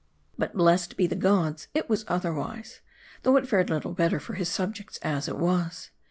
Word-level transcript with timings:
But 0.35 0.55
blessed 0.57 0.97
be 0.97 1.05
the 1.05 1.15
gods, 1.15 1.67
it 1.75 1.87
was 1.87 2.05
otherwise. 2.07 2.81
Though 3.21 3.37
it 3.37 3.47
fared 3.47 3.69
little 3.69 3.93
better 3.93 4.19
for 4.19 4.33
his 4.33 4.49
subjects 4.49 4.97
as 5.03 5.27
it 5.27 5.37
was. 5.37 5.91